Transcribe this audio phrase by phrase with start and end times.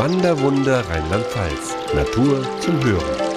[0.00, 1.76] Wanderwunder Rheinland-Pfalz.
[1.94, 3.29] Natur zum Hören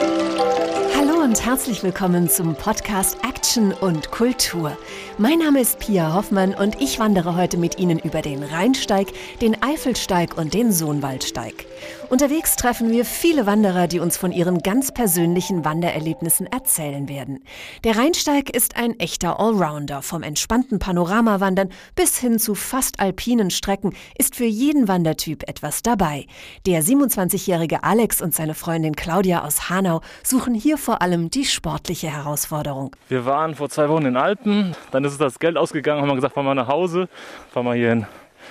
[1.34, 4.78] und herzlich willkommen zum Podcast Action und Kultur.
[5.18, 9.08] Mein Name ist Pia Hoffmann und ich wandere heute mit Ihnen über den Rheinsteig,
[9.42, 11.66] den Eifelsteig und den Sohnwaldsteig.
[12.12, 17.40] Unterwegs treffen wir viele Wanderer, die uns von ihren ganz persönlichen Wandererlebnissen erzählen werden.
[17.84, 20.04] Der Rheinsteig ist ein echter Allrounder.
[20.04, 26.28] Vom entspannten Panoramawandern bis hin zu fast alpinen Strecken ist für jeden Wandertyp etwas dabei.
[26.68, 32.08] Der 27-jährige Alex und seine Freundin Claudia aus Hanau suchen hier vor allem die sportliche
[32.08, 32.96] Herausforderung.
[33.10, 36.16] Wir waren vor zwei Wochen in den Alpen, dann ist das Geld ausgegangen, haben wir
[36.16, 37.08] gesagt, fahren wir nach Hause,
[37.52, 38.08] fahren wir hier hin.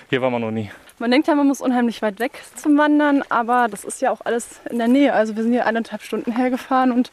[0.08, 0.70] Hier waren wir noch nie.
[0.98, 4.20] Man denkt ja, man muss unheimlich weit weg zum Wandern, aber das ist ja auch
[4.24, 5.12] alles in der Nähe.
[5.12, 7.10] Also wir sind hier eineinhalb Stunden hergefahren und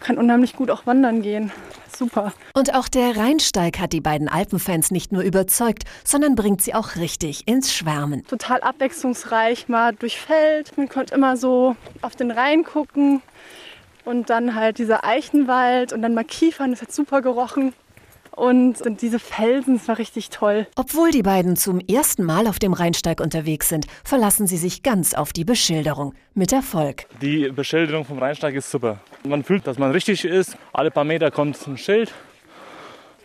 [0.00, 1.52] kann unheimlich gut auch wandern gehen.
[1.96, 2.32] Super.
[2.54, 6.96] Und auch der Rheinsteig hat die beiden Alpenfans nicht nur überzeugt, sondern bringt sie auch
[6.96, 8.26] richtig ins Schwärmen.
[8.26, 10.76] Total abwechslungsreich, mal durch Feld.
[10.76, 13.22] Man konnte immer so auf den Rhein gucken
[14.08, 17.74] und dann halt dieser Eichenwald und dann mal Kiefern, das hat super gerochen.
[18.30, 20.66] Und, und diese Felsen, das war richtig toll.
[20.76, 25.12] Obwohl die beiden zum ersten Mal auf dem Rheinsteig unterwegs sind, verlassen sie sich ganz
[25.12, 26.14] auf die Beschilderung.
[26.34, 27.06] Mit Erfolg.
[27.20, 29.00] Die Beschilderung vom Rheinsteig ist super.
[29.24, 30.56] Man fühlt, dass man richtig ist.
[30.72, 32.14] Alle paar Meter kommt ein Schild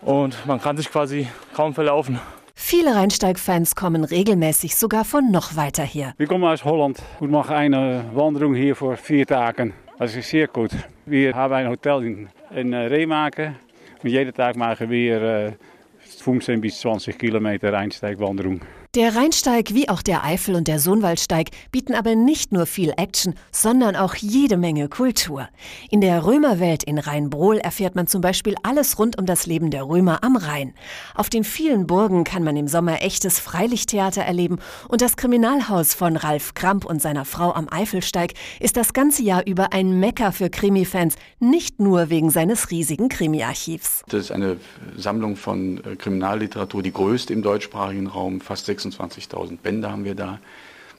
[0.01, 2.19] und man kann sich quasi kaum verlaufen.
[2.55, 6.13] Viele Rheinsteig-Fans kommen regelmäßig sogar von noch weiter her.
[6.17, 9.73] Wir kommen aus Holland und machen eine Wanderung hier vor vier Tagen.
[10.03, 10.71] Das ist sehr gut.
[11.05, 13.55] Wir haben ein Hotel in, in Remagen
[14.03, 15.55] und jeden Tag machen wir
[16.01, 18.59] 15 bis 20 Kilometer Einsteigwanderung.
[18.95, 23.33] Der Rheinsteig wie auch der Eifel und der Sohnwaldsteig bieten aber nicht nur viel Action,
[23.51, 25.49] sondern auch jede Menge Kultur.
[25.89, 29.87] In der Römerwelt in Rheinbrohl erfährt man zum Beispiel alles rund um das Leben der
[29.87, 30.75] Römer am Rhein.
[31.15, 36.15] Auf den vielen Burgen kann man im Sommer echtes Freilichttheater erleben und das Kriminalhaus von
[36.15, 40.51] Ralf Kramp und seiner Frau am Eifelsteig ist das ganze Jahr über ein Mecker für
[40.51, 44.03] Krimi-Fans, nicht nur wegen seines riesigen Krimi-Archivs.
[44.09, 44.57] Das ist eine
[44.95, 50.15] Sammlung von äh, Kriminalliteratur, die größte im deutschsprachigen Raum, fast 6 26.000 Bände haben wir
[50.15, 50.39] da.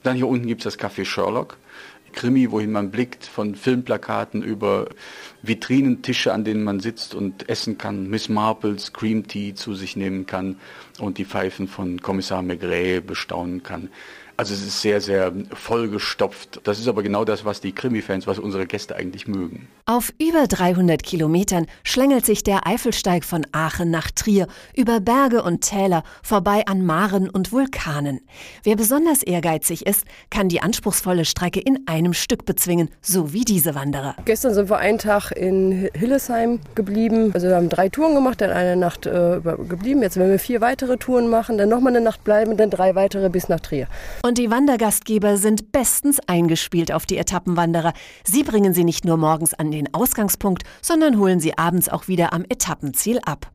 [0.02, 1.56] Dann hier unten gibt es das Café Sherlock.
[2.14, 4.88] Krimi, wohin man blickt, von Filmplakaten über
[5.42, 10.26] Vitrinentische, an denen man sitzt und essen kann, Miss Marples Cream Tea zu sich nehmen
[10.26, 10.56] kann
[11.00, 13.88] und die Pfeifen von Kommissar Maigret bestaunen kann.
[14.36, 16.60] Also es ist sehr, sehr vollgestopft.
[16.64, 19.68] Das ist aber genau das, was die Krimi-Fans, was unsere Gäste eigentlich mögen.
[19.86, 25.60] Auf über 300 Kilometern schlängelt sich der Eifelsteig von Aachen nach Trier über Berge und
[25.60, 28.20] Täler vorbei an Maren und Vulkanen.
[28.64, 33.74] Wer besonders ehrgeizig ist, kann die anspruchsvolle Strecke in einem Stück bezwingen, so wie diese
[33.74, 34.16] Wanderer.
[34.24, 37.30] Gestern sind wir einen Tag in Hillesheim geblieben.
[37.34, 40.02] Also wir haben drei Touren gemacht, dann eine Nacht äh, geblieben.
[40.02, 43.28] Jetzt werden wir vier weitere Touren machen, dann nochmal eine Nacht bleiben, dann drei weitere
[43.28, 43.86] bis nach Trier.
[44.24, 47.92] Und die Wandergastgeber sind bestens eingespielt auf die Etappenwanderer.
[48.24, 52.32] Sie bringen sie nicht nur morgens an den Ausgangspunkt, sondern holen sie abends auch wieder
[52.32, 53.50] am Etappenziel ab.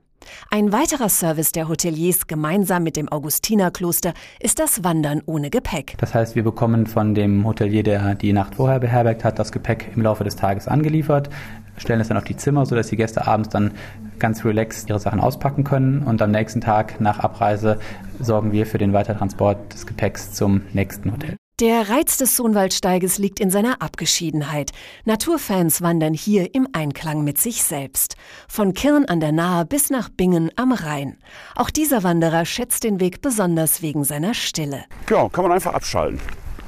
[0.51, 5.95] Ein weiterer Service der Hoteliers gemeinsam mit dem Augustinerkloster ist das Wandern ohne Gepäck.
[5.97, 9.89] Das heißt, wir bekommen von dem Hotelier, der die Nacht vorher beherbergt hat, das Gepäck
[9.95, 11.31] im Laufe des Tages angeliefert,
[11.77, 13.71] stellen es dann auf die Zimmer, sodass die Gäste abends dann
[14.19, 17.79] ganz relaxed ihre Sachen auspacken können und am nächsten Tag nach Abreise
[18.19, 21.35] sorgen wir für den Weitertransport des Gepäcks zum nächsten Hotel.
[21.59, 24.71] Der Reiz des Sohnwaldsteiges liegt in seiner Abgeschiedenheit.
[25.03, 28.15] Naturfans wandern hier im Einklang mit sich selbst.
[28.47, 31.17] Von Kirn an der Nahe bis nach Bingen am Rhein.
[31.57, 34.85] Auch dieser Wanderer schätzt den Weg besonders wegen seiner Stille.
[35.09, 36.21] Ja, kann man einfach abschalten.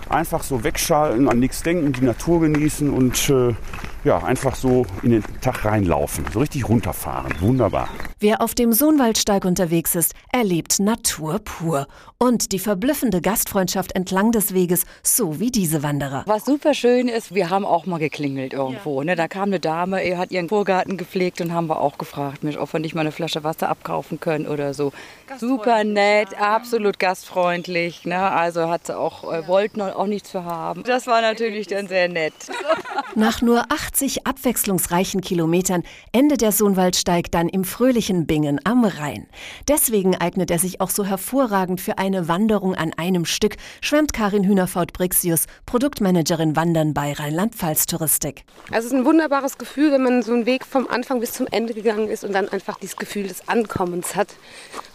[0.09, 3.55] Einfach so wegschalten, an nichts denken, die Natur genießen und äh,
[4.03, 7.33] ja, einfach so in den Tag reinlaufen, so richtig runterfahren.
[7.39, 7.89] Wunderbar.
[8.19, 11.87] Wer auf dem Sohnwaldsteig unterwegs ist, erlebt Natur pur.
[12.17, 16.23] Und die verblüffende Gastfreundschaft entlang des Weges, so wie diese Wanderer.
[16.27, 19.01] Was super schön ist, wir haben auch mal geklingelt irgendwo.
[19.01, 19.05] Ja.
[19.05, 19.15] Ne?
[19.15, 22.59] Da kam eine Dame, er hat ihren Vorgarten gepflegt und haben wir auch gefragt, mich,
[22.59, 24.91] ob wir nicht mal eine Flasche Wasser abkaufen können oder so.
[25.39, 28.05] Super nett, absolut gastfreundlich.
[28.05, 28.19] Ne?
[28.19, 30.83] Also hat sie auch, äh, wollten auch nichts für haben.
[30.83, 32.33] Das war natürlich dann sehr nett.
[33.15, 39.27] Nach nur 80 abwechslungsreichen Kilometern endet der Sohnwaldsteig dann im fröhlichen Bingen am Rhein.
[39.67, 44.45] Deswegen eignet er sich auch so hervorragend für eine Wanderung an einem Stück, schwärmt Karin
[44.45, 48.45] Hühnerfaut-Brixius, Produktmanagerin Wandern bei Rheinland-Pfalz Touristik.
[48.71, 51.47] Also es ist ein wunderbares Gefühl, wenn man so einen Weg vom Anfang bis zum
[51.47, 54.29] Ende gegangen ist und dann einfach dieses Gefühl des Ankommens hat,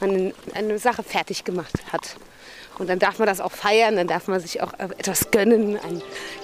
[0.00, 2.16] man eine Sache fertig gemacht hat.
[2.78, 6.02] Und dann darf man das auch feiern, dann darf man sich auch etwas gönnen, ein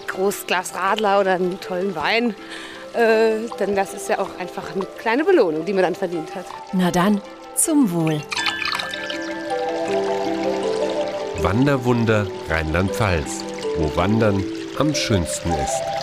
[0.08, 2.34] großes Glas Radler oder einen tollen Wein.
[2.94, 6.46] Äh, denn das ist ja auch einfach eine kleine Belohnung, die man dann verdient hat.
[6.72, 7.20] Na dann,
[7.54, 8.20] zum Wohl.
[11.42, 13.44] Wanderwunder Rheinland-Pfalz.
[13.76, 14.44] wo Wandern
[14.78, 16.01] am schönsten ist.